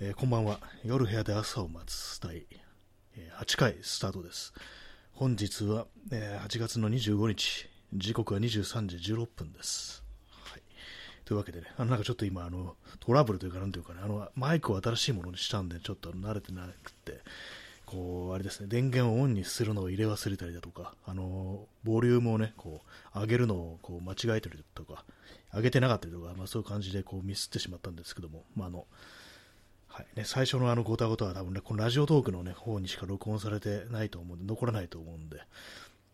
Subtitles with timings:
[0.00, 0.60] えー、こんばんは。
[0.84, 2.46] 夜部屋で朝を待つ第、
[3.16, 4.52] えー、8回スタートです。
[5.12, 10.04] 本日は、えー、8月の25日、時刻は23時16分です。
[10.30, 10.62] はい、
[11.24, 17.20] というわけでね、あのなんかちょっと今あの、トラブルというか、なんというかね、あのマイクを新しいものにしたんで、ちょっと慣れてなくて、
[17.84, 22.82] こう、あれですね、電源をオンにするのを入れ忘れたりだとか、あの、ボリュームをね、こ
[23.16, 25.04] う、上げるのをこう間違えたりとか、
[25.52, 28.86] 上げてなかったりとか、まあそういう感じでこうミスってしまったんですけども、まああの、
[29.98, 35.40] はいね、最初のあのごたごたは多分ね、このラジオトークのね、方にしか録音されてないと思うんで、残らないと思うんで、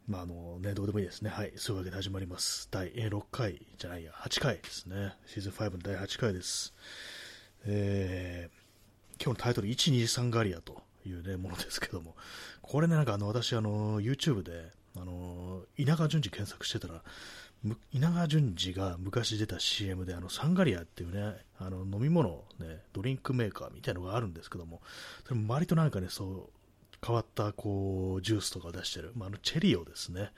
[0.08, 1.28] まああのね、どうでもいいですね。
[1.28, 2.66] はい、そういうわけで始まります。
[2.70, 5.12] 第6回じゃないや、8回ですね。
[5.26, 6.72] シーズン5の第8回です。
[7.66, 12.16] えー、今日のタイトル、123ガリアというね、ものですけども、
[12.62, 17.02] これね、なんかあの、私、あの、YouTube で、あの、稲川淳二検索してたら、
[17.92, 24.82] 稲川淳二が昔出た CM で、あの、サンガリアっていうね、あの、飲み物、ね、ドリンクメーカーみたいなのがあるんですけども、
[25.24, 26.50] それも割となんかね、そう、
[27.04, 30.30] 変わったこうジュースとかを出してる、まあ、あのチェリオですね、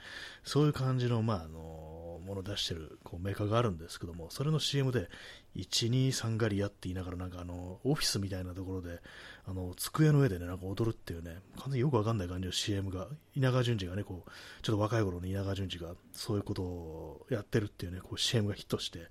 [0.43, 1.96] そういう感じの,、まあ、あの
[2.27, 5.09] ものを出してるこうメーカーがあるんですけども、それの CM で、
[5.55, 8.99] 123ガリアって言いながら、なんかあのオフィスみたいなところで、
[9.47, 19.07] あの机の上でね、なんか踊るっていうね、完全によくわかんない感じの CM が、稲川淳二がね、こうちょっと若い頃の稲川淳二がそういうことをやってるっていうね、こう CM がヒットして、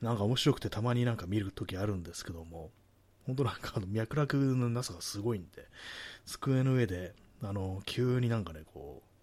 [0.00, 2.70] なんか面白くてたまになんか見るときあるんですけども、
[3.26, 5.66] 本当なんかあの脈絡のなさがすごいんで、
[6.26, 9.13] 机の上で、あの、急になんかね、こう、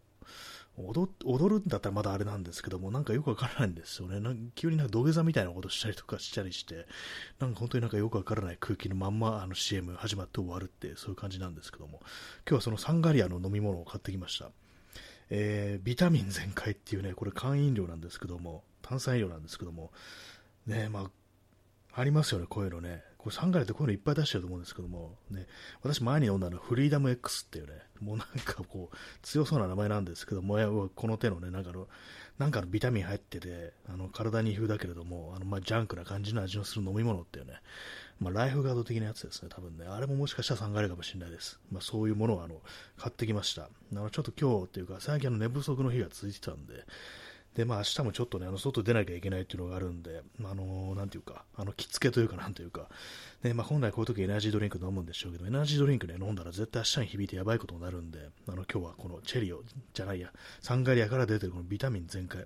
[0.77, 4.19] 踊踊るんだったらまだあれなんですけども、なんかよくわからないんですよね。
[4.19, 6.87] なん急になんか土下座みたいなことしたりとかしたりして、
[7.39, 12.09] なんか本当になんかよくわからない空気のまんまあの CM 始まって終わるって、そういう感じなんですけども、今
[12.45, 14.51] 日はそのサンガリアの飲み物を買ってきました。
[15.29, 19.91] えー、ビタミン全開っていうね、これ缶飲料なんですけども、炭酸飲料なんですけども、
[20.65, 21.11] ね、まあ、
[21.93, 23.03] ありますよね、こういうのね。
[23.17, 25.45] これサンガリってこういうのいっぱい出してると思うんですけども、ね、
[25.83, 31.87] 私前に読んだのはフリーダム X っていうね、もうなんかこう、強そうな名前なんですけども、この手のね、なんかの、
[32.39, 37.53] なんかのビタミン入ってて、あの体に風だけれども、あのまジャンクな感じの味のする飲み物っていうね、
[38.19, 41.59] まあ、ライフガード的なやつですね、多分ね、あれももしかしたらサンガリかもしれないです。
[41.71, 42.61] まあ、そういうものをあの
[42.97, 43.63] 買ってきました。
[43.63, 46.85] あのちょっと今日っていうか、最近あの寝不足の日が続いてたんで、
[47.55, 52.87] で、まあ明日もちょっとね、あの外出なきゃいけないっていうのがあるんで、あの、なんていうか、あの、着付けというか、なんというか、
[53.43, 59.63] ね、まあ本来こういう時エナジードリンク飲むんでしょうけど、エナジードリンクね、飲んだら絶対明日に響いてやばいことになるんで、あの、今日はこのチェリオ、
[59.93, 62.45] じゃないや、サンガリアから出てるこのビタミン全開、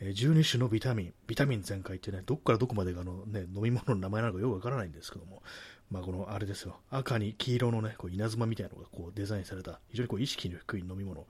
[0.00, 5.42] えー、12種のビタミン、ビタミン全開ってね、どこからどこまでがあの、ね、飲み物の名前なのかよくわからないんですけども、
[5.90, 11.26] まあ、このあれですよ、赤に黄色のね、こう稲妻みたいなのがこうデザインされた、非常にこう意識の低い飲み物、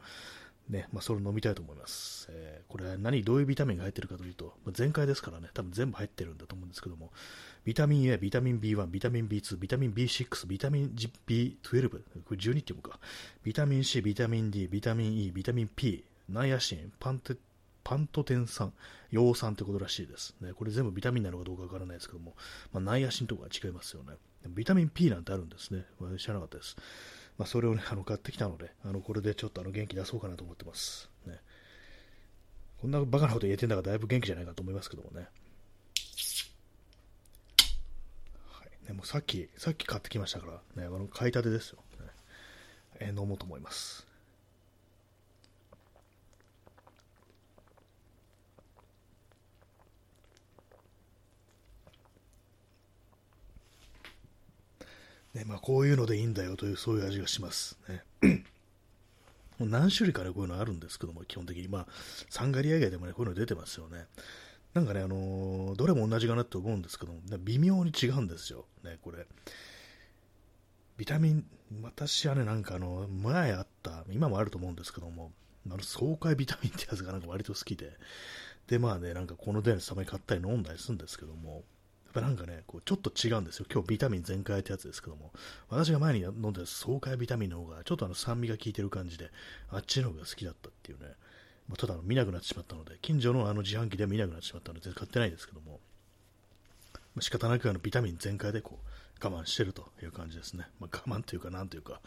[0.69, 2.29] ね、まあ、それを飲みたいと思います。
[2.31, 7.13] えー、これ何、どういうビタミンが入ってるかというと、まあ、全開ですからね、多分全部入ってるんだと思うんですけども、
[7.65, 10.95] ビタミン A、ビタミン B1、ビタミン B2、ビタミン B6、ビタミン
[11.27, 11.99] B12、こ
[12.31, 12.99] れ12っていうか、
[13.43, 17.37] ビタミン C、ビタミン D、ビタミン E、ビタミン P、ナイアシン、パンテ
[17.85, 18.73] パントテン酸、
[19.13, 20.35] 葉酸ってことらしいです。
[20.41, 22.35] ね、これ全部ビタミンなのかどうかわからないですけども、
[22.73, 24.15] まあ、ナイアシンとかは違いますよね。
[24.49, 25.85] ビタミン P なんてあるんですね。
[26.19, 26.77] 知らなかったです。
[27.39, 31.11] まあ、それをね、あの買ってきたので、あのこれでちょっとあの元気出そうかなと思ってます。
[31.27, 31.41] ね、
[32.81, 35.27] こんなバカなこと言えてんだからだいぶ元気じゃないかと思いますけどもね。
[38.51, 40.47] はい、ねもうさっき、さっき買ってきましたか
[40.77, 42.07] ら、ね、あの買いたてですよ、ね
[43.01, 44.07] え、飲もうと思います。
[55.35, 58.03] ねまあ、こういうのでいいんだよというそういう味がします、ね。
[59.59, 61.69] もう何種類かね、こういうのあるんですけども、基本的に。
[61.69, 61.87] まあ、
[62.29, 64.07] サンガリア以外でもね、こういうの出てますよね。
[64.75, 68.65] なんかね、あのー、どれも同じかなって思うんですけども、微妙に違うんですよ。
[68.83, 69.27] ね、これ。
[70.97, 71.45] ビタミン、
[71.83, 75.33] 私はね、なんかあの、前あった、今もあると思うんですけども、
[75.67, 77.93] あの爽快ビタミンってやつがなんか割と好きで、
[78.67, 81.63] で、まあね、なんかこの電子たまに買ったり飲んだりするんですけども、
[82.15, 83.67] ぱなんかね、こうちょっと違うんですよ。
[83.71, 85.33] 今日ビタミン全開ってやつですけども、
[85.69, 89.31] 私が前に飲んだ爽快ビタミンの方が、ちょっとあの酸味が効いてる感じで、
[89.71, 91.07] あっちの方が好きだったっていうね、
[91.69, 95.81] まあ、ただ見なくなってしまったので、近所のあの自販機で見なくなってしまったので、全然買ってないですけども、
[96.93, 100.67] まあ、仕方なくあのビタミン全開でこう我慢してるという感じですね。
[100.81, 102.01] まあ、我慢というか、なんというか、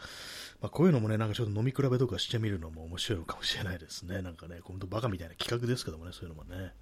[0.60, 4.22] まあ、こういうのもね、なんかちょっと飲み比べとかしてみるのも面白いのかもしれないですね。
[4.22, 6.72] なんかね、本当バカみたいな企画ですけどもね、そういうのもね。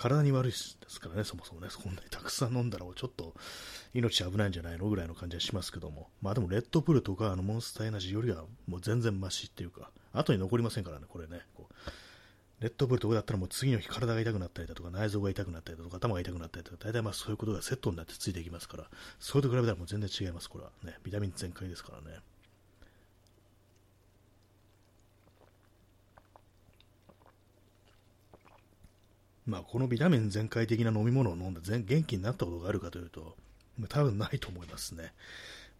[0.00, 3.34] 体に悪いですからね、そもそもね、そんなにたくさん飲んだらちょっと
[3.92, 11.74] 命危ないんじゃないのぐらいの感じはしますけども、まあでもレッドブルとかあのモンスターエナジーよりはもう全然マシっていうか、後に残りませんからね、これね、こう
[12.60, 18.84] レッドブルとかだったらもう次の日体が痛くなったりだとか内臓が痛くなったりだとか頭が痛くなったりとか大体まあそういうことがセットになってついていきますから
[19.18, 20.70] それと比べたらもう全然違いますこれは。
[20.84, 22.18] ねビタミン全開ですからね。
[29.50, 33.36] まあこのビタミン全開的な飲み物を飲んで元気になったことがあるかというと
[33.88, 35.12] 多分ないと思いますね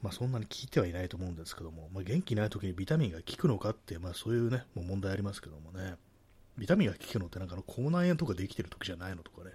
[0.02, 5.96] まあ、そんなに効いてはいないと思うんですけども、まあ、元気ない時にビタミンが効くのかって、まあ、そういうね、もう問題ありますけどもね。
[6.58, 9.52] ビタミンが効くのってなんかの口内炎とかできてる時じゃないのとかね、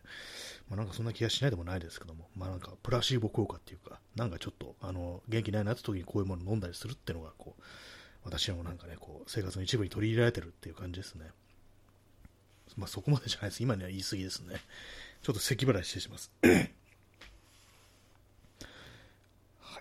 [0.70, 7.62] まあ、なんかそんな気がしないでもないですけども、まあ、なんかプラシーボ効果っていうか、なんかちょっとあの元気ないなって時にこういうもの飲んだりするっていうのがこう、
[8.24, 11.26] 私はもなんかね、こう生活の一部に取り入れられてるっていう感じですね。
[12.78, 13.64] まあ、そこまでじゃないです。
[13.64, 14.56] 今には言い過ぎですね。
[15.22, 16.32] ちょっと咳払いしてします。
[16.44, 16.50] は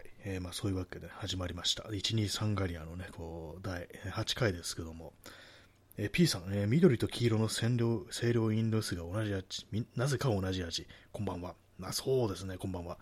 [0.01, 0.11] い。
[0.25, 1.85] えー、まあ、そういうわけで始まりました。
[1.85, 5.13] 123ガリアのね、こう、第8回ですけども、
[5.97, 9.67] えー、P さん、えー、緑と黄色の清涼清涼飲料水が同じ味、
[9.97, 11.55] なぜか同じ味、こんばんは。
[11.79, 12.99] まあそうですね、こんばんは。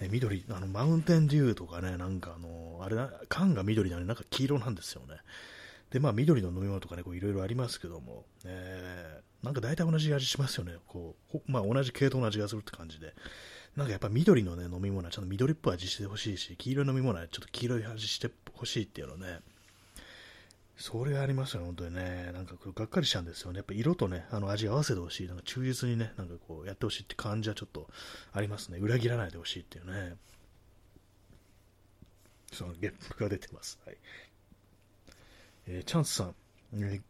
[0.00, 5.16] ね、緑、あの、マウンテンデューとかね、なんかあの、あれな、缶が緑なのになんか黄色なんですよね。
[5.90, 10.74] で、まあ、緑の飲み物とかね、いろいろありますけども、えー、なんか大体同じ味しますよね。
[10.86, 13.14] こう、まあ、同じ系統の味がするって感じで。
[13.76, 19.38] なんかやっぱ緑のね、飲み物はちょっと緑っぽい味してほしいし、黄色い飲み物はちょっと黄色い味してほしいっていうのね、
[20.76, 22.30] それありますよね、本当にね。
[22.32, 23.58] なんかこれがっかりしちゃうんですよね。
[23.58, 25.26] やっぱ色とね、あの味合わせてほしい。
[25.28, 27.88] なんか忠実にね、なんかこうやってほしいって感じはちょっと
[28.32, 28.78] ありますね。
[28.78, 30.16] 裏切らないでほしいっていうね。
[32.52, 33.78] そのゲップが出てます。
[33.84, 33.96] はい。
[35.70, 36.34] えー、チャンスさん、
[36.74, 37.00] え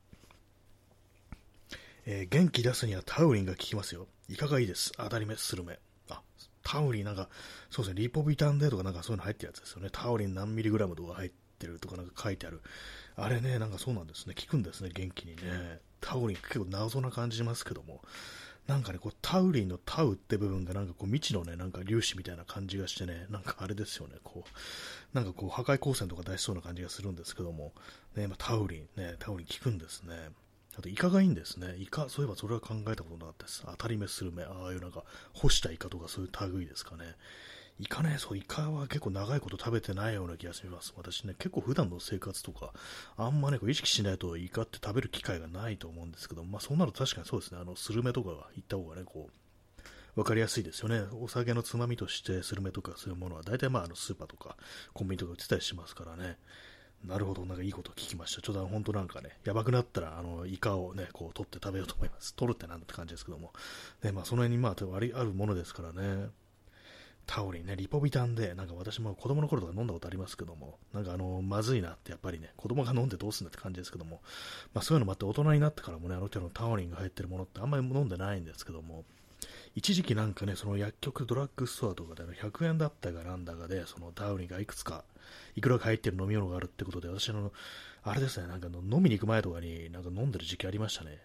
[2.06, 4.08] えー、元気出すにはタウリンが効きますよ。
[4.28, 4.92] いかがいいです？
[4.96, 5.78] 当たり目、スルメ。
[6.10, 6.20] あ、
[6.64, 7.28] タウリンなんか、
[7.70, 9.90] そうですね、リポビタンデとかなんかそういうの入ってるやつですよね。
[9.92, 12.60] タウリン何ミリグラムとか入ってるとかなんか書いてある。
[13.14, 14.34] あれね、なんかそうなんですね。
[14.34, 15.78] 効くんですね、元気にね。
[16.00, 18.02] タウリン結構謎な感じしますけども。
[18.68, 27.72] なんかね、こうタウリンのタウって部分がなんかこう未知のね、なんか粒子みたいな感じがしてね、なんかあれですよね、こう、なんかこう破壊光線とか出しそうな感じがするんですけども、
[28.14, 30.14] ね、まあ、タウリン、ね、タウリン効くんですね。
[30.78, 31.76] あとイカがいいんですね。
[31.78, 33.62] イカ、そういえばそれは考えたことなかったです。
[33.64, 37.16] 当たり目する目、ああいうなんか干したイカとかそういう類ですかね。
[37.80, 40.92] イカね、そう、イカは結構長いこと食べてないような気がします。
[40.96, 42.72] 私ね、結構普段の生活とか、
[43.16, 49.28] あんまね、こう意識しないとイカって食べる機会がないと思うんですけど、まあそうなると確かにそうですね、あの、スルメとかが行った方がね、こ
[50.16, 51.02] う、わかりやすいですよね。
[51.20, 54.56] お酒のつまみとしてスルメとかそういうものは、大体まあ、あの、スーパーとか
[54.92, 56.36] コンビニとか売ってたりしますからね。
[57.04, 58.42] なるほど、なんかいいこと聞きました。
[58.42, 62.34] ちょっと本当なんかね、やばくなったら、あの、イカをね、こう取って食べようと思います。
[62.34, 63.52] 取るってなんだって感じですけども。
[64.02, 66.30] ね、まあその辺にまあ、ありあるものですからね。
[67.28, 74.22] タオリンね、リポビタンで、なんか私も子供の頃とか飲んだことありますけども、なんかあの、まずいなってやっぱりね、子供が飲んでどうすんだって感じですけども、
[74.72, 79.04] まあそういうのもあって大人になってからもね、あの手のタオリンが入ってるものってあんまり飲んでないんですけども、
[79.74, 85.04] 一時期なんかね、その薬局、ドラッグストアとかで100円だったかなんだかで、そのタオリンがいくつか、
[85.54, 87.52] いくらか入ってる飲み物があるってことで、私の、
[88.04, 91.18] あれですね、なんか飲みに行く前とかになんか飲んでる時期ありましたね。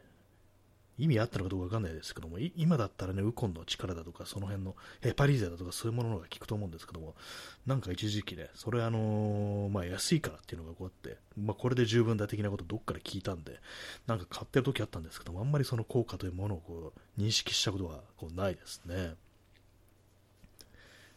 [0.98, 7.16] 意味あったのかどうかわかんないですけども、今だったらね、ウコンの力だとか、その辺のヘパリーゼだとか、そういうものが効くと思うんですけども、
[7.66, 13.60] なんか一時期ね、それあのー、まあ安いからっていうのがこうやって、まあこれで十分だ的なことどっかで聞いたんで、
[14.06, 19.16] なんか買ってる時あったんですけども、あんまりその効果というものをこう認識したことはこうないですね。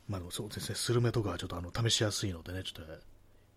[0.08, 2.93] まあでもそうですね、スルメとかはちょっとあの試しやすいのでね、ちょっと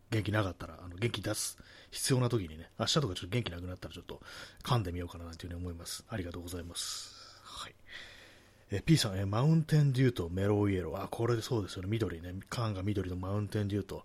[0.09, 1.57] 元気なかったら、あの元気出す
[1.91, 4.21] 必要な時にね、明日とかちょっと元気なくなったらちょっと
[4.63, 6.05] 噛んでみようかなというふうに思います。
[6.09, 7.41] ありがとうございます。
[7.43, 7.75] はい。
[8.71, 11.03] え P さん、えマウンテンデューとメロウイエロー。
[11.03, 11.87] あ、これでそうですよね。
[11.89, 12.35] 緑ね。
[12.49, 14.03] 缶が緑のマウンテンデューと、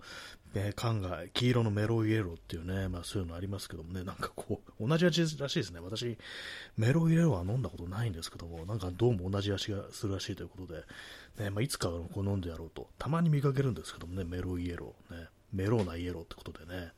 [0.55, 5.81] え缶が黄色のメロウイエローっていうね、まあそういうのありますけどもね、なんかこう、同じ味らしいですね。
[5.81, 6.17] 私、
[6.79, 10.85] メロウイエローは飲んだことないんですけども、なんかどうも同じ味がするらしいということで、
[11.45, 12.89] ね、まあいつかこう飲んでやろうと。
[12.99, 15.21] たまに見かけるんですけどもね、メロウイエロー。
[15.21, 15.29] ね。
[15.53, 16.93] メローなイエローってことでね。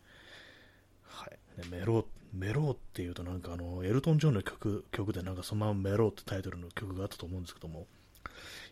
[1.71, 7.87] メロ、メロっていうとなんかあの、エルトン・ジョンの曲、曲でなんかそのままメロってタイトルの曲があったと思うんですけども、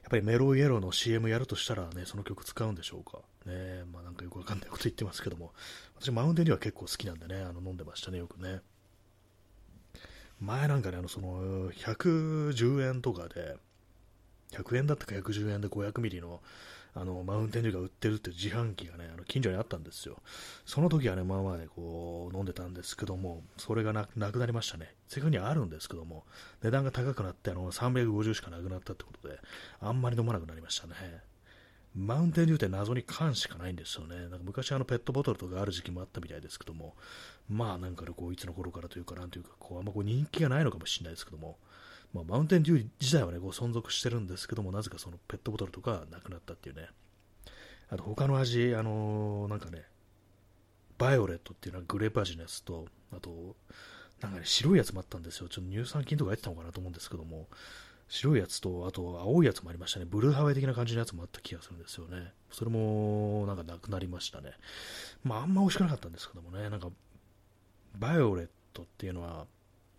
[0.02, 3.18] やっぱりメロイエローの CM やるとしたらね、その曲使うんでしょうか？
[3.46, 5.52] ねまあなんかよくわかんないこと言ってますけども、
[5.98, 8.60] 私マウンテンには結構好きなんでね、あの飲んでましたね、よくね。
[10.40, 13.56] 前なんかね、あの、その、110円とかで、
[14.50, 16.42] 100円だったか110円で500ミリの
[16.96, 20.22] あの、マウンテンデューが売ってるっていう自販機がね、あの近所にあったんですよ。
[20.64, 24.94] その時はね、まあまあね、こう、飲んでたんですけども、それがなくなりましたね。
[25.08, 26.24] 正確にはあるんですけども、
[26.62, 29.38] 値段が高くなって、あの、350しかなくなったってことで、
[29.80, 30.94] あんまり飲まなくなりましたね。
[31.96, 34.16] マウンテンデューって謎に缶しかないんですよね。
[34.16, 36.94] なんか昔あのペットボトルとかある時期もあったみたいですけども、
[37.48, 41.56] まあなんか、こういつの頃からというか、なんというか、こうあんまこう人気がないのかもしれないですけども、
[42.14, 46.88] まあ、マウンテンデュー自体はね、こう存続してるんですけども、なぜかそのペットボトルとかなくなったっていうね。
[47.90, 49.84] あと他の味、あのー、なんかね、
[50.96, 53.56] バイオレットっていうのはグレープ味のやつと、あと、
[54.20, 55.48] なんかね、白いやつもあったんですよ。
[55.48, 57.48] ちょっと乳酸菌とか入ってたのかなと思うんですけども、
[58.08, 60.06] 白いやつと、あと青いやつもありましたね。
[60.08, 62.32] ブルーハワイ的な感じのやつもあった気がするんですよね。
[62.50, 64.52] それも、なんかなくなりましたね。
[65.24, 66.90] まあ、あんま美味しくなかったんですけどもね、なんか、
[67.98, 69.46] バイオレットっていうのは、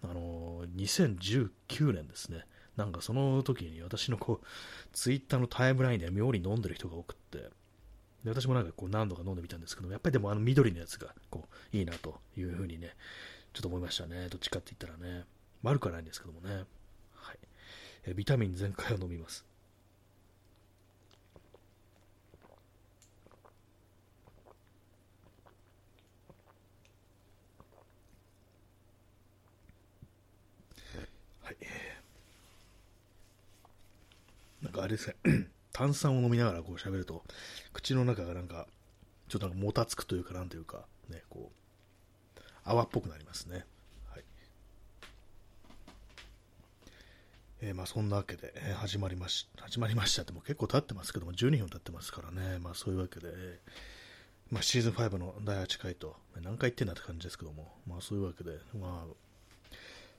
[0.10, 2.46] あのー、2019年ですね。
[2.76, 4.46] なんかその時に私のこう、
[4.92, 7.50] ツイッターのタイムラインで妙に飲んでる人が多くって、
[8.24, 12.96] で私もなんかこう何度か飲んでみたんですけど、やっぱりでもあの緑のやつがこういいなというふうにね、
[13.54, 14.28] ちょっと思いましたね。
[14.30, 15.26] どっちかって言ったらね。
[15.64, 16.66] 悪くはないんですけどもね。
[17.14, 17.38] はい。
[18.06, 19.46] えビタミン全開を飲みます。
[31.46, 31.58] はい。
[34.64, 35.48] なんかあれですね。
[35.72, 37.24] 炭酸を飲みながらこう喋ると、
[37.72, 38.66] 口の中がなんか、
[39.28, 43.64] ちょっとなんかもたつくというか、なんというか、ね、こう、泡っぽくなりますね。
[44.10, 44.24] はい
[47.62, 53.28] えー、まあ、そんなわけで、えー、始まりまし始まりましたっても結構経ってますけども、12分経ってますからね、まあ、そういうわけで、
[54.50, 59.25] まあ、シーズン5の第8回と、何回言ってんだって感じですけども、まあ、そういうわけで、まあ、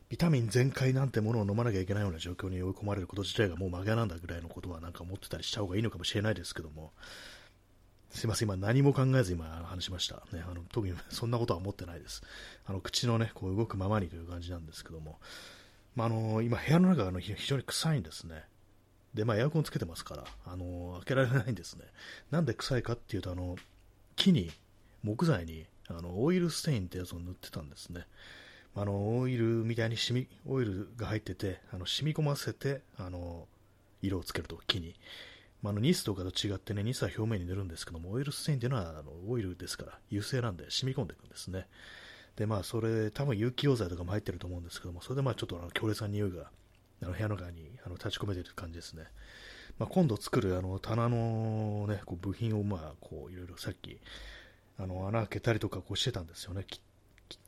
[0.08, 6.92] ビタミン全開なんてものを飲まなきゃいけないような状況に追い込まれること自体がもう曲げなんだぐらいのことはなんか思ってたりした方がいいのかもしれないですけども、
[8.10, 10.22] すいません、今何も考えず今話しました。
[10.32, 12.22] ね、あの特にそんなことは思ってないです。
[12.66, 15.18] あの口のね、こう動くままにという感じなんですけども、
[15.96, 18.44] まあ、あの今部屋の中があの非常に臭いんですね。
[19.12, 21.84] で、まあ、エアコンつけてますから、あの開けられないんですね。
[22.30, 23.56] なんで臭いかっていうと、あの
[24.14, 24.52] 木に、
[25.02, 28.06] 木材にあのオイルステインってやつを塗ってたんですね。
[28.76, 33.49] あのオイルみたいに染みオイルが入っててあの染み込ませてあの
[34.02, 34.95] 色をつけると木に
[35.62, 41.66] まあ、のニスとかと違ってね、ニスは表面に塗るんですけども、オイルステインっていうのはあのオイルですから、油性なんで染み込んでいくんですね。
[42.37, 46.50] で、まあ、それ、多分有機溶剤とかも入ってると思うんですけども、それでまあちょっとあの強烈な匂いが
[47.02, 49.04] あの部屋の中にあの立ち込めてる感じですね。
[49.78, 53.99] まあ、今度作るあの棚の、ね、こう部品をまあこういろいろさっき
[54.78, 56.64] あの穴開けたりとかこうしてたんですよね。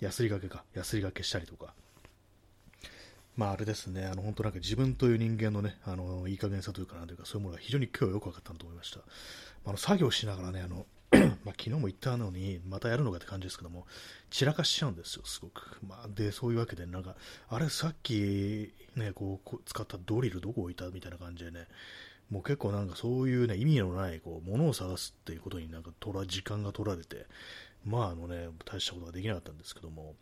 [0.00, 1.74] やすりがけか、やすりがけしたりとか。
[3.36, 9.00] まああれですね、あの本当なんか自分という人間のね、あのいい加減さというかなんというか、そういうものが非常に今日はよく分かったと思いました。
[9.64, 10.86] あの作業しながらね、あの
[11.44, 13.86] まあ、昨日も言ったのに、またやるのかって感じですけども、
[14.30, 15.78] 散らかしちゃうんですよ、すごく。
[15.86, 17.16] まあ、で、そういうわけで、なんか、
[17.48, 21.66] あれ、さっき、ね、こう、使ったドリルどこ置いたみたいな感じでね、
[22.30, 25.92] もう結構なんかそういうね、意味のない、こう、ものを探すっていうことになんか、
[26.26, 27.26] 時間が取られて、
[27.84, 30.14] まあ、あのね、大したことができなかったんですけども、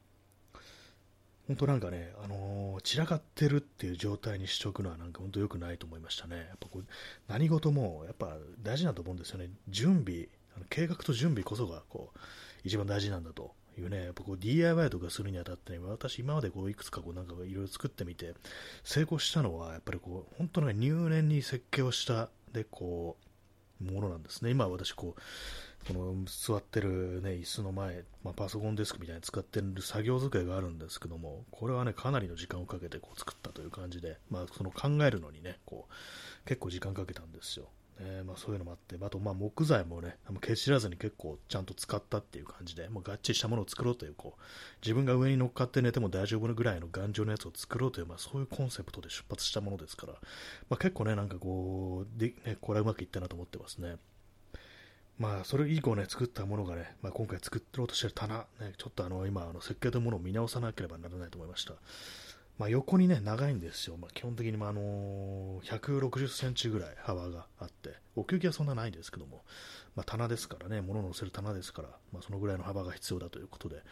[1.46, 6.36] 本当なんかね、あのー、散らかってるっていう状態にしておくのはなんか本当良くないと思いましたね。
[6.36, 6.84] やっぱこう
[7.28, 9.50] 何事もやっぱ大事だと思うんですよね。
[9.68, 12.18] 準備、あの計画と準備こそがこう
[12.64, 18.34] 一番大事なんだというね、やっぱこう DIY とかするにあたって、ね、私今までこういくつかこうなんかいろいろ作ってみて
[18.82, 23.25] 成功したのはやっぱりこう本当に入念に設計をしたでこう
[23.80, 24.50] ものなんですね。
[24.50, 25.20] 今私こう
[25.86, 37.68] この座ってる、ね、椅子の前、まあ、パソコンデスクみたいに使ってる作業机があるんですけども、これはね、かなりの時間をかけてこう作ったという感じで、まあ、その考えるのにね、こう、結構時間かけたんですよ。
[38.00, 44.40] ねまあ、そういうのもあって、あとまあ木材もね、消し知らずに結構ちゃんと使ったっていう感じで、もうがっちりしたものを作ろうという、こう、
[44.82, 50.12] 自分が上に乗っかって寝ても大丈夫なぐらいの頑丈なやつを作ろうという、まあ、そういうコンセプトで出発したものですから、
[50.68, 53.96] まあ、結構ね、なんかこう、でね、これはうまくいったなと思ってますね。
[55.18, 61.72] まあ、それ以降ね、作ったものがね、まあ、今回作ろうとしてる棚、ね、ちょっとあの、今、あの設計というものを見直さなければならないと思いました。
[62.58, 63.96] まあ、横にね、長いんですよ。
[63.98, 69.42] まあ、基本的に、まあ、あのー、160センチぐらい幅があって、奥行きはそんなないんですけども、
[69.94, 73.82] まあ、棚ですからね、物を乗せる棚ですから、まあ、そのぐらいの幅が必要だということで、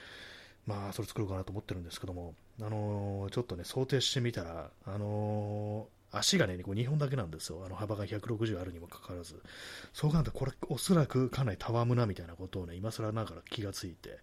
[0.66, 7.62] まあ、それ作ろうかなと思ってるんですけども、あのー、ちょっとね、想定してみたら、あのー足がね、こう2本だけなんですよ。
[7.66, 9.42] あの幅が160あるにもかかわらず。
[9.92, 14.20] そう考えると、これ、おそらくかなりたわむなみたいなことをね、今更ながら気がついて、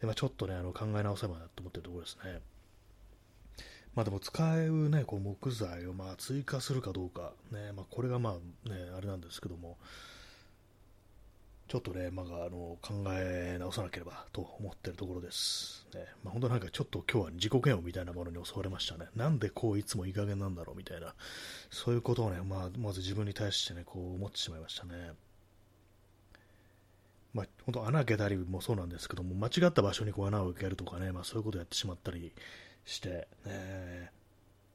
[0.00, 2.40] でまあ、ちょっとね、あの考え直せばなと思ってるところですね。
[3.96, 9.78] まあでも使うね、こう木材をまあ追加するかどうか、ね、まあこれがまあね、あれなんですけども、
[11.66, 15.86] ちょっとね、まあ、あの考え直さなければと思ってるところです。
[15.94, 19.06] ねまあ、本当なんかちょっと今日は自己嫌悪みたいなものに襲われましたね。
[19.16, 21.14] なんでこういつもいい加減なんだろうみたいな、
[21.70, 25.12] そういうことをね、まあ、まず自分に対してね、こう思ってしまいましたね。
[27.32, 32.32] まあ、本当穴開けたりもそうなんですけども、間違った場所にこう穴を開けるとかね、まあ、そういうことをやってしまったり
[32.86, 34.10] して、ね、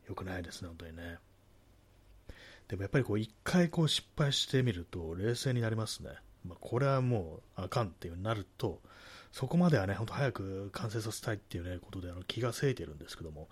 [0.08, 1.18] よくないですね、本当にね。
[2.68, 6.12] でもやっぱりこう一回こう失敗してみると冷静になりますね。
[6.46, 8.80] まあ、これはもうあかんっていうになると、
[9.32, 13.48] そこまではね、ほんと早く完成させたいっていうね、ことであの気がせいてるんですけども、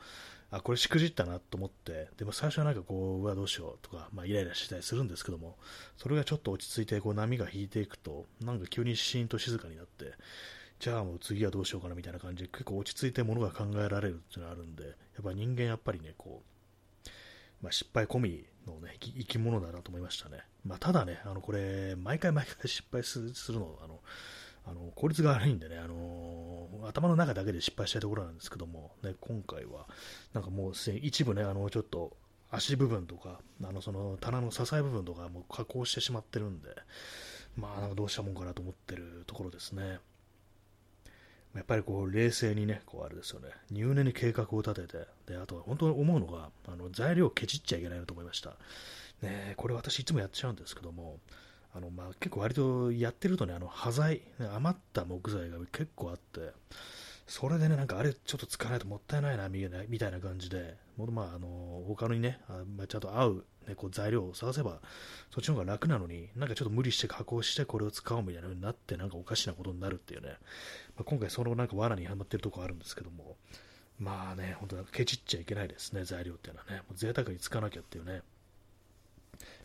[0.51, 5.57] あ、これしくじったなと思って、でも最初はなんかこう、うわ、どうしようとか、まあ、イライラしたりするんですけども、
[5.97, 10.13] それがちょっと落ち着いて、こう、波が引いていくと、なんか急にシーンと静かになって、
[10.79, 17.09] じゃあもう次はどうしようかなみたいな感じで、結構落ち着いてものが考えられるっていうのがあるんで、やっぱ人間やっぱりね、こう、
[17.61, 20.37] まあ、失敗込みの、ね、生き物だなと思いましたね。
[20.65, 23.99] まあ、ただね、あのこれ、毎回毎回 失敗するのあの
[24.65, 29.87] あの効率が悪いんでね、あの頭の中だけで失敗したいところなんですけども、ね、今回は、
[30.33, 32.15] なんかもう一部ね、あのちょっと
[32.51, 36.69] 足部分とか、あのその棚の支え部分とかも加工してしまってるんで、
[37.57, 39.99] まあ、なんかどうしたもんかなと思ってるところですね。
[41.55, 48.55] やっぱりこう冷静にね、こうあれですよね、入念に計画を立てて、であとは本当に思うのが、あの材料をケチっちゃいけないなと思いました。
[49.21, 51.19] ね、これ私いつもやっちゃうんですけども、
[51.73, 54.21] あのまあ、結構割とやってるとね、あの端材、
[54.55, 56.51] 余った木材が結構あって、
[57.29, 64.79] それでね、なんかあれちょっと使わないともったいないなみたいな感じで、もまあ、あの他にね、あまあ、ちゃんと合う、ね、こう材料を探せば、
[65.29, 73.37] そっちの方が楽なのに、なんかちょっと無理して加工してこれを使おうみたいな風になって、なんかおかしなことになるっていうね、まあ、今回そのなんか罠にはまってるとこあるんですけども、
[73.99, 78.23] まあね、本当なんかケチっちゃいけないですね、材料っていうのはね、もう贅沢に使わなきゃっていうね。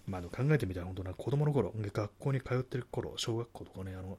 [0.07, 4.19] まあ、考えてみたら本当な子供の頃、学校に通ってる頃、小学校とかね、あの、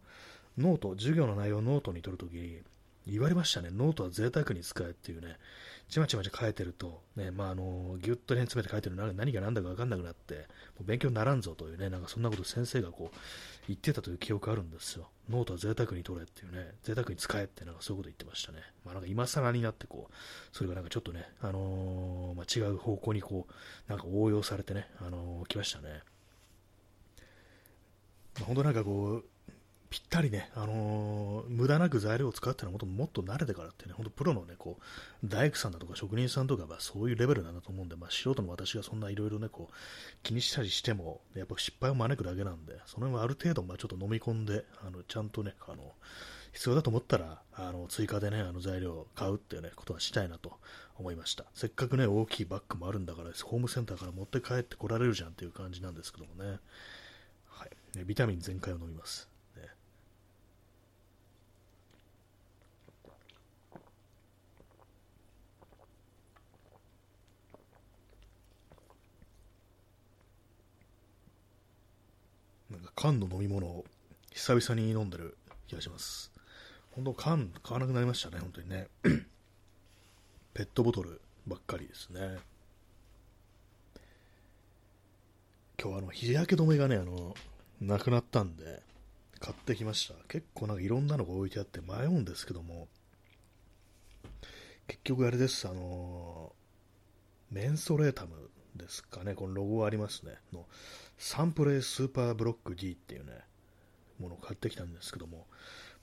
[0.57, 2.63] ノート、授業の内容をノートに取るときに、
[3.07, 5.37] 言われましたね、ノートは贅沢に使えっていうね、
[5.89, 10.41] ちまちまち書いてると、ね、まあ、あの、ぎゅっとね、詰めて書いてるの何が何だか分かんなくなって、も
[10.81, 13.17] う勉強にならんぞというね、なんかそんなこと先生がこう、
[13.67, 15.09] 言ってたという記憶あるんですよ。
[15.29, 18.59] ノートは贅沢に取れっていうね、贅沢に使えってなんかそういうこと言ってましたね。
[18.83, 20.13] まあなんか今更になってこう、
[20.51, 26.01] それがなんかちょっとね、あのー、まあ、違う方向にこう、なんか応用されてね、あのー、来ましたね。
[28.35, 29.25] まあ、本当なんかこう、
[29.95, 34.83] ぴったりね、あのー、無駄なく材料を使うっていうのはもっともっと慣れてからってね、本当プロのね、こう、
[35.25, 39.73] 大工さんだとか職人さんとかはそういうレベルなんだと思うんで、まあ、素人の私がそんないろいろね、こう、
[40.21, 45.93] 気にしたりしても、やっぱ失敗を招くだけなんで、その辺はある程度、まあ、ちょっと飲み込んで、あの、ちゃんとね、あの、
[46.51, 50.59] 必要だと思ったら、あの、追加でね、あの材料を買うっていうね、ことはしたいなと
[50.97, 51.45] 思いました。
[51.53, 56.59] せっかくね、大きいバッグもあるんだから、ホームセンターから持って帰ってこられるじゃんっていう感じなんですけどもね。
[57.47, 58.03] はい。
[58.03, 59.29] ビタミン全開を飲みます。
[72.69, 73.85] なんか缶の飲み物を
[74.31, 76.31] 久々に飲んでる気がします。
[76.91, 78.87] 本当缶買わなくなりましたね、本当にね。
[80.53, 82.37] ペットボトルばっかりですね。
[85.81, 87.35] 今日あの日焼け止めがね、あの、
[87.81, 88.81] なくなったんで、
[89.39, 90.15] 買ってきました。
[90.27, 92.87] 結構なんかいろんなのが置いてあって迷うんですけども、
[94.87, 96.53] 結局あれです、あの、
[97.51, 100.65] メンソレータムですかね、このロゴがありますね、の
[101.17, 103.33] サンプレースーパーブロック D っていうね、
[104.19, 105.47] ものを買ってきたんですけども、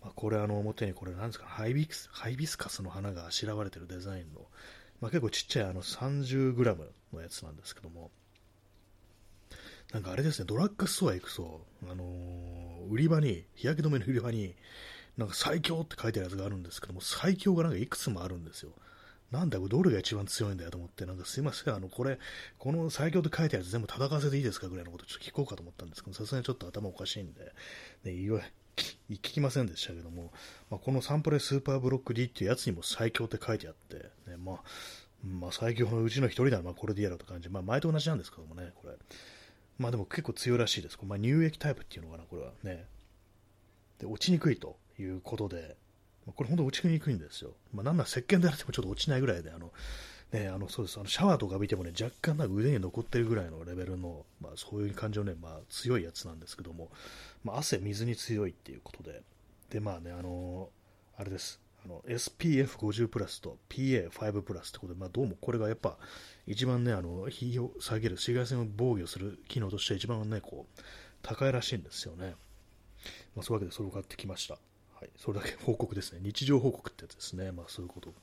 [0.02, 4.46] まあ、これあの表にこれなんですかハイビス、ハイビスカスの花があしらわれてるデザインの、
[5.00, 6.76] まあ、結構ちっちゃいあの 30g
[7.12, 8.10] のやつなんですけども、
[9.92, 14.54] なんかあれですね、ドラッグストア行くと、あのー、売り場に、日焼け止めの売り場に、
[15.18, 18.72] なんか最強って書いてあるやつがあるんですけども、最強がなんかいくつもあるんですよ。
[19.32, 22.18] なんだ、どれが一番強いんだよと思って、なんかすいません、あの、これ、
[22.58, 27.52] この最強って書いてあるやつ全部戦わせていいですかぐらいのことちょっと聞こうかと思ったんですけど、さすがにちょっと頭おかしいんで、
[28.04, 28.40] ね、言わ
[28.76, 30.32] 聞きませんでしたけども、
[30.70, 33.96] まあ、このサンプレスーパーブロック D っていうやつにも最強って書いてあって、
[34.30, 34.62] ね、まあ、
[35.24, 38.94] まあ、最強のうちの一人ならまあこれでやろうと感じ、まあ、前と同じなんですけどもね、これ。
[39.78, 40.98] まあでも結構強いらしいです。
[41.02, 42.86] まあ、乳液タイプっていうのかな、これはね。
[43.98, 45.76] で、落ちにくいということで、
[46.26, 47.52] これ本当落ちにくいんですよ。
[47.72, 49.72] まあ、なんなら石鹸であってもちょっと落ちないぐらいで、あの、
[50.32, 50.98] ね、あの、そうです。
[50.98, 56.90] あの、シャワーとか浴びてもね、若干な腕に残ってるぐらいのレベルの、まあ、そういう感じのね、まあ、強いやつなんですけども、
[57.44, 59.22] まあ、汗、水に強いっていうことで、
[59.70, 60.68] で、まあね、あの
[61.16, 61.60] あれです。
[61.84, 65.98] あの、SPF50 プラスと PA5 プラスってことで、まあ、どうもこれがやっぱ、
[66.46, 70.80] 一番ね、あの、火を下げる、紫外線を防御する機能として一番ね、こう、
[71.22, 72.34] 高いらしいんですよね。
[73.34, 74.58] まあ、そういうわけでそれを買ってきました。
[75.02, 76.20] はい、それだけ報告ですね。
[76.22, 77.50] 日常報告ってやつですね。
[77.50, 78.14] まあそういうことを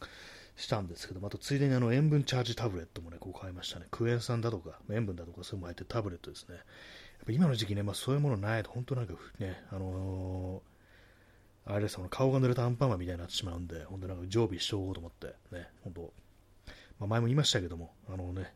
[0.55, 3.87] したんですけど、あとついでにあの塩分チャージタブレットもね、こう買いましたね。
[3.91, 6.55] クエン酸だとか、塩分だとかそういうのも入ってタブレットですね。
[6.55, 6.63] やっ
[7.25, 10.61] ぱ今の時期ね、まあそういうものないと、本当なんかね、あの
[11.65, 16.13] あれですよ、顔が濡れたアンパンマンみたいになってしまうんで、本当なんか常備しておこうと思って、ね、本当、
[16.99, 18.53] まあ、前も言いましたけども、あのね、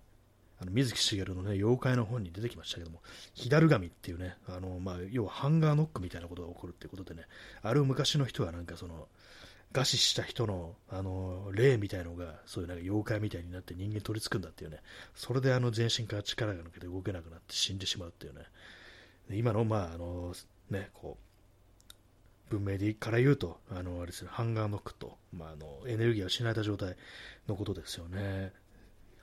[0.63, 3.01] あの水木しげるのね、妖怪の本に出てきましたけども、
[3.33, 7.27] ヒダルガミっていうね、あの、まあ、要はハンガーノックみたいなことが起こるっていうことでね、
[7.61, 9.09] あれを昔の人はなんかその、
[9.73, 14.79] 餓死した人の、あの、霊みたいのが、そういうなんか妖怪みたいになって人間取り付くんだっていうね、
[15.15, 18.41] それであの全身から力が抜けて動けなくなって死んでしまうっていうね、
[19.31, 20.33] 今の、まあ、あの、
[20.69, 21.17] ね、こ
[22.49, 26.95] う、文明でから言うと、あの、あれですね、ハンガーノックと、まあ、あの、エネルギーを失えた状態
[27.47, 28.53] のことですよね。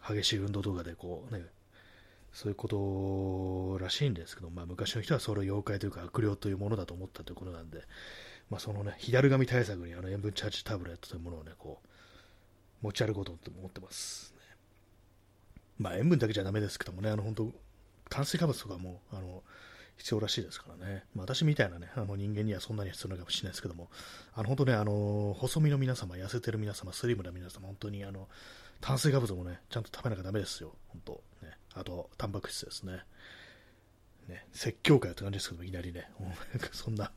[0.09, 1.45] 激しい運動とかでこうね、
[2.33, 7.83] そういうことらしいんですけど、まあ、昔の人はそれを妖怪というか悪霊というものだと思ったということなんで、
[8.51, 11.89] まあ、そのね、左紙対策にあの塩分チャージタブレットというものをね、こう、
[12.83, 14.41] 持ち歩こうと思ってます、ね。
[15.79, 17.53] まあ、塩分だけじゃダメですけどもね、あの、本当
[18.09, 19.43] 炭水化物とかも、あの、
[19.97, 21.05] 必要らしいですからね。
[21.15, 23.91] まあ、私みたいなね、あの人間にはそんなに必要ないかもしれないですけども、
[24.35, 28.29] あの、本当ね、あの、細身の皆様、痩せてる皆様、スリムな皆様、本当にあの、
[28.81, 31.13] 炭水化物もね、ちゃんと食べなきゃダメですよ、本当。
[31.43, 33.05] ね、あと、タンパク質ですね。
[34.29, 36.09] ね、説教会って感じですけどもいきなりね、
[36.73, 37.13] そんな、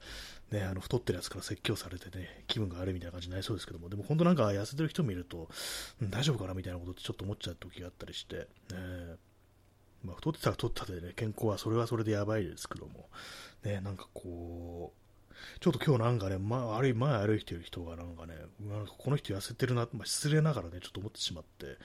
[0.51, 5.49] ね、あの太ってるやつから説教されてね、気分が悪いみたいな感じになりそうですけども、でも本当なんか痩せてる人見ると、
[6.01, 9.17] うん、大丈夫かなみたいなことってちょっと思っちゃう時があったりして、ね、
[10.03, 13.09] まあ、太ってたら太ったでね、健康はそれはそれでやばいですけども、
[13.63, 15.02] ね、なんかこう、
[15.59, 21.77] ちょっと今日なんかね、まあ、歩い前歩いてる人がなんかね、なんかこの人痩せてるな、まあ、失礼ながらね、ちょっと思ってしまって、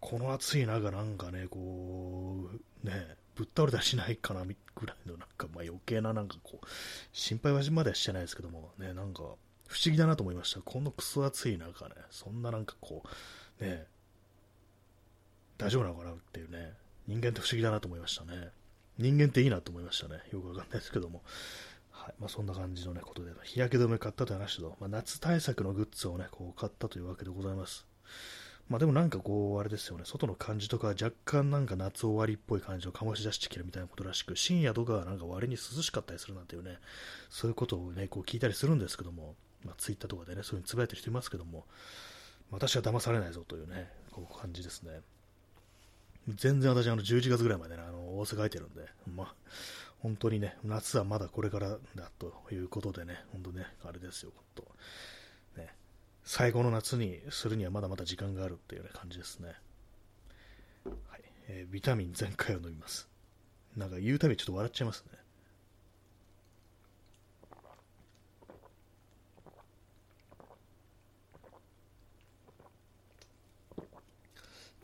[0.00, 2.48] この暑い中なんかね、こ
[2.84, 6.66] う、ね、ぶっ倒れたりしないかなぐらいのなんか、まあ、余計ななんかこう、
[7.12, 9.22] 心配はまではしてないですけども、ね、なんか
[9.68, 10.60] 不思議だなと思いました。
[10.60, 13.02] このクソ暑い中ね、そんななんかこ
[13.60, 13.86] う、ね、
[15.58, 16.72] 大丈夫なのかなっていうね、
[17.06, 18.50] 人間って不思議だなと思いましたね。
[18.98, 20.20] 人間っていいなと思いましたね。
[20.32, 21.22] よくわかんないですけども。
[22.06, 27.84] はいまあ、そんな感じの、ね、ことで、日焼け止め買ったという話と、まあ、夏対策のグッズを、ね、こう買ったというわけでございます。
[28.68, 36.78] まあ、でもなんかこう、あれですよね、外の感じとか若干なんか夏終わりっぽい感じを醸し出してきてるみたいなことらしく、深夜とかはなんか割に涼しかったりするなんていうね、
[37.28, 41.64] そういうことをね、こう聞いたりするんですけども、まあ、ツイッターとかでね、そういうふうにつぶやいてる人いますけども、
[42.52, 45.00] 私は騙されないぞというね、こう感じですね。
[46.28, 49.34] 全然私、あの、11月ぐらいまでね、あの、大阪空いてるんで、まあ、
[50.00, 54.64] 本当にね、夏はまだこれからだということでね、本当ね、あれですよ、本
[55.56, 55.60] 当。
[55.60, 55.74] ね、
[56.22, 59.54] 最後の夏にするにはまだまだ時間があるっていう、ね、感じですね。
[60.84, 63.08] はいえー、ビタミン全開を飲みます。
[63.76, 65.18] なんか言うたびちょっと笑っちゃいますね。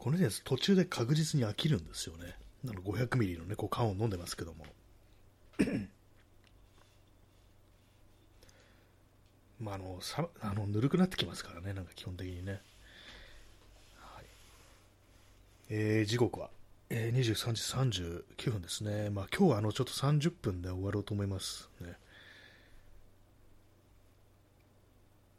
[0.03, 2.35] このやつ途中で確実に飽きるんですよね。
[2.65, 4.65] なの500ミリのね、こう缶を飲んでますけども。
[9.63, 12.61] まあ、あのさあのぬるくなってきますからね、なんか基本的にね。
[14.01, 14.25] はい
[15.71, 16.51] えー、時刻は、
[16.91, 18.01] えー、23時
[18.43, 19.11] 39分ですね。
[19.11, 21.95] まあ、今日はあのちょっと30分で終わろうと思いますね。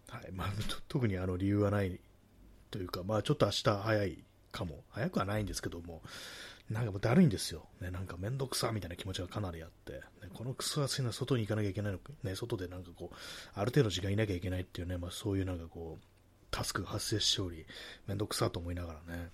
[0.10, 0.54] はいまあ、
[0.88, 2.00] 特にあの理由はない
[2.72, 6.02] というか、まあ、ちょっと明日早いかも、早くはないんですけども、
[6.70, 7.66] なんかもうだるいんですよ。
[7.82, 10.00] ね、なんかめんどくさみたいな気持ちがかなりあって、ね、
[10.34, 13.16] このクソ暑いのは外に行かなきゃいけないの、ね、外でなんかこう、
[13.54, 16.06] ある程度時間いなきゃいけないっていうね、まあそういうなんかこう、
[16.52, 17.66] タスクが発生しており、
[18.08, 19.30] めんどくさと思いながらね。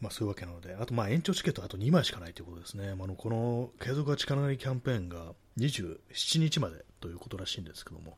[0.00, 2.94] まあそういうわけなので、あとまあ延長チケットあと2枚しかないということですね。
[2.94, 8.16] まあ、のこの継続は力なりキャンペーンが27日までということらしいんですけども、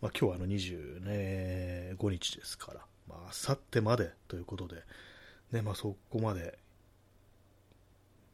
[0.00, 4.82] まあ今日はあの25日ですから、まあ明後日までということで、
[5.52, 6.58] ねまあ、そこまで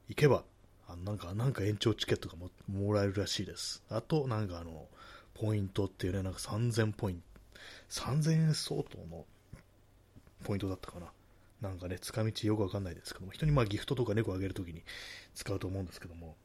[0.09, 0.45] 行けば
[0.89, 3.83] あなんかなんか延長チケットがももらえるらしいです。
[3.91, 4.87] あと、なんかあの、
[5.35, 7.23] ポイントっていうね、なんか3000ポイント、
[7.91, 9.25] 3000円相当の
[10.45, 11.07] ポイントだったかな。
[11.61, 14.83] なんかね、使い道よくわかんないですけども、人にまあギフトとか猫あげるときに
[15.35, 16.37] 使うと思うんですけども、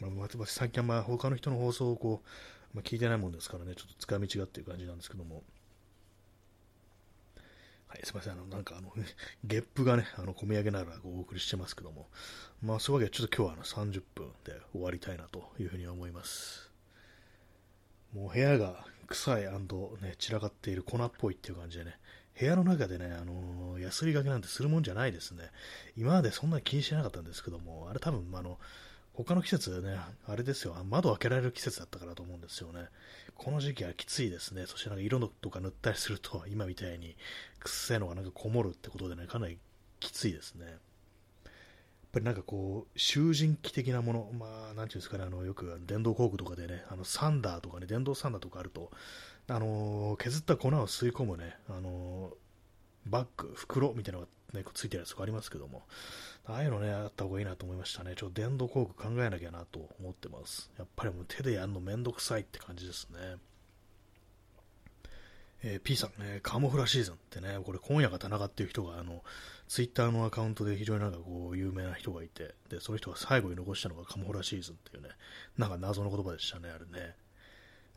[0.00, 5.42] まあ、私最近はまあ他の人の放送をこう、まあ、聞いてないもんですからね、ちょっと使い道がっていう感じなんですけども、
[7.90, 8.92] はい、すみません、あの、なんかあの、
[9.42, 12.08] ゲップがね、あの、込み上げながらお送りしてますけども、
[12.62, 16.70] まあ、そういうわけで、ちょっと今日はあの30分で終わりたいなというふうに思います。
[18.12, 21.98] もう部屋が臭いね、散らかっている粉っぽいっていう感じでね、
[22.38, 25.50] 部屋の中でね、あのー、ヤスリがけなんてするもんじゃないですね。
[25.96, 28.60] 今までそんなに気にしてなかったんですけども、あれ多分、あの、
[29.14, 29.98] 他の季節ね、
[30.28, 32.88] あれですよ、窓開けられる季節だったからと思うんですよね。
[33.42, 34.66] この時期はきついですね。
[34.66, 37.16] そしてなんか色のとか塗ったりすると、今みたいに
[37.60, 39.58] 臭いのがなんかこもるってことでね、かなり
[39.98, 40.66] きついですね。
[40.66, 40.76] やっ
[42.12, 48.90] ぱりなんかこう、囚人気的なもの、まあ、なんていうんですかね、あのよく電動工具とかでね、あのサンダーとかね、電動サンダーとかあると、
[49.48, 52.32] あの削った粉を吸い込むね、あの
[53.06, 55.82] バッグ、袋みたいなのが、ね、ついてるやつとかありますけども、
[56.44, 58.14] ああいうのね、あった方がいいなと思いましたね。
[58.16, 60.70] ちょっと電動工具考えなきゃなと思ってます。
[60.78, 63.36] やっぱりもう手でやるのめんどくさいって感じですね。
[65.62, 69.22] えー、P さん、ね、カモフラシーズンってね、これ今夜が田中っていう人が、あの、
[69.68, 75.10] ツイッターのアカウントで非常になんかこう、有名な人がいて、で、その人が最後に残したのがカモフラシーズンっていうね、
[75.58, 77.14] なんか謎の言葉でしたね、あれね。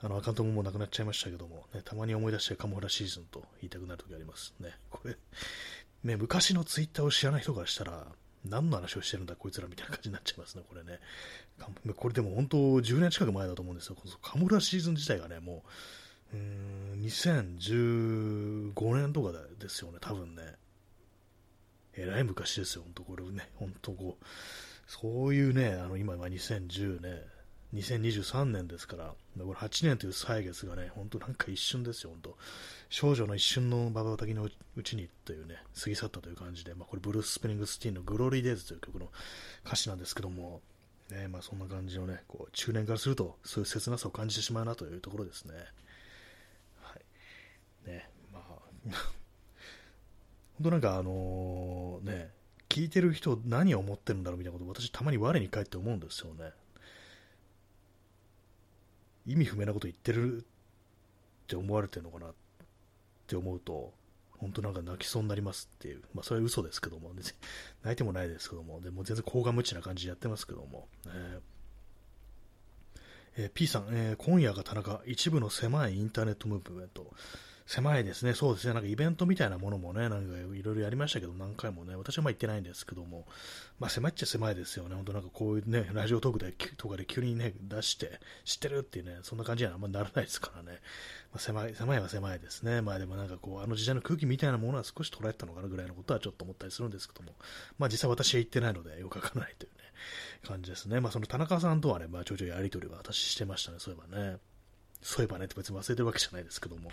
[0.04, 4.72] あの、アカウントももうなくなっちゃいましたけども、ね、たまに思い出してカモフラシーズンと言いたくなる時ありますね。
[4.90, 5.16] これ、
[6.04, 8.08] ね、昔のツイッターを知らない人からしたら、
[8.46, 11.00] 何の話をしてるんだこいつらみたいな感じになっちゃいますね、これね。
[11.96, 13.96] これでも本当10年近く前だと思うんですよ。
[14.22, 15.64] カモフラシーズン自体がね、も
[16.34, 20.56] う、うん、2015年とかですよね、多分ね。
[21.96, 24.26] えらい昔ですよ、本当これね、本当こう、
[24.88, 27.22] そういうね、あの今は2010ね、
[27.74, 32.38] 2023年ですから、これ8年という歳月がね、本当なんか一瞬ですよ、本当。
[32.90, 39.10] 少女の一瞬のまばたきのうちにというね、過ぎ去ったという感じで、まあ、これブルース・スプリングスティーンのグローリー・デイズという曲の
[39.66, 40.62] 歌詞なんですけども、
[41.10, 45.56] ね、まあそんな感じのね、こう中年からすると、そういう切なさを感じてしまうなというところですね。
[46.82, 46.96] は
[47.88, 48.44] いね、まあ、
[50.62, 52.32] 本当なんかあのね、
[52.70, 56.52] 聞いてる人何を思ってるんだろうみたいなこと私たまに我に返って思うんですよね。
[59.26, 60.44] 意味不明なこと言ってるっ
[61.48, 62.34] て思われてるのかなっ
[63.28, 63.94] て思うと、
[64.38, 71.12] 本当なんか泣きそうになりますっていう、まあそれは嘘ですけども、泣いてもないですけども、でも全然高が無知な感じでやってますけども、ね、
[73.38, 77.14] えー、P さん、えー、今夜が田中、一部の狭いインターネットムーブメント、
[77.66, 83.26] 狭いですね、そうですね、なんかイベントみたいなものもね、なんかいろいろやりましたけど、何回もね、私はまあ行ってないんですけども、
[83.80, 90.80] まあ狭いっちゃ狭いですよね、本当なんかこういうね、ラジオトークでとかで急にね、出して、知ってるっていうね、そんな感じにはあんまならないですからね、
[91.32, 97.34] まあ、狭い、狭いは狭いですね、まあでもなんかこう、あの時代の空気みたいなものは少し捉えたのかなぐらいのことはちょっと思ったりするんですけども、
[97.78, 99.84] まあ実際私は行ってないので、よくわからないというね、
[100.46, 104.38] 感じですね、まあその田中さんとはね、まあちょいちょいやりとりは私してましたね、そういえばね。
[105.04, 106.90] そういえばね別に忘れてるわけじゃないですけども、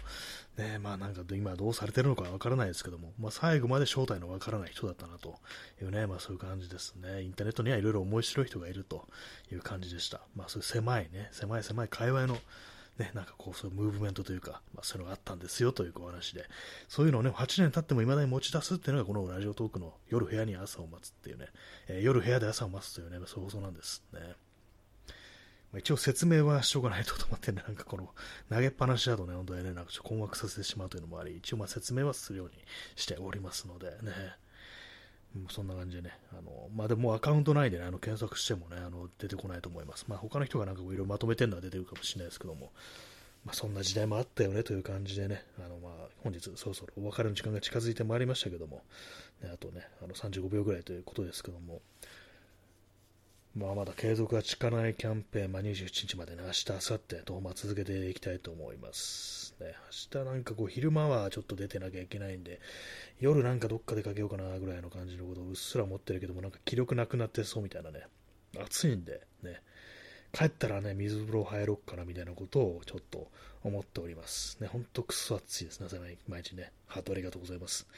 [0.58, 5.36] ね、まあなんか今どうされてるのかわからないですけども、まあ最後まで正体のわからない人だったなと
[5.80, 7.22] いうね、まあそういう感じですね。
[7.22, 9.06] インターネットにはいろいろ面白い人がいると
[9.52, 10.20] いう感じでした。
[10.36, 12.36] まあそういう狭いね、狭い狭い界隈の
[13.00, 16.44] ね、なんかこう、そういうムーブメントというか、まあ、そういうのがあったんですよというお話で、
[16.86, 21.46] そういうのをね、8年経っても未だに持ち出すっていうのが、このラジオトークの夜部屋に朝を待つっていうね、
[21.88, 24.20] えー、夜部屋で朝を待つというね、そういう放送なんですね。
[25.72, 28.08] ま、一応説明はしょうがないと思ってね、なんかこの
[28.50, 32.54] 投げっぱなしだとね、本当にね、なんかちょっと困惑させてしまうというのもあり、一応まあ説明はするように
[32.96, 34.12] しておりますのでね、
[35.48, 40.06] そんな感じでね、あのまあ、でもアカウント内で、ね、あの検索してもね、あの出てこないと思います。
[40.08, 42.72] まあ、他の人がなんかいろいろまとめてるのは出てるかもしれないですけども、
[43.44, 48.82] まあ、そんな時代もあったよねという感じでね、あのまあ本日そろそろお別れの時間が近づいてまいりましたけども、
[49.42, 51.80] ね、あとね、あの35秒ぐらいということですけども、
[53.56, 59.56] まあ、まだ継続が効かないキャンペーン、まあ、27日までね、明日、明後日と、まあ、続けていきたいと思います。
[59.60, 59.74] ね、
[60.14, 62.60] 明日なんかこう、昼間はちょっと出てなきゃいけないんで、
[63.18, 68.06] 夜なんかどっか出かけようかなぐらいの感じのことをうっすら思ってるけども、なんか気力なくなってそうみたいなね、
[68.56, 69.60] 暑いんで、ね、
[70.32, 73.32] 帰ったらね、水風呂入ろうかなみたいなことをちょっと
[73.64, 74.58] 思っております。
[74.60, 75.88] ね、ほんとくそ暑いですね、
[76.28, 76.72] 毎日ね。
[76.86, 77.88] ハートありがとうございます。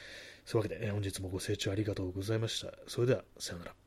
[0.47, 2.73] そういうわけで、ね、本日もご清聴ありがとうございました。
[2.89, 3.82] それでは、さよなら。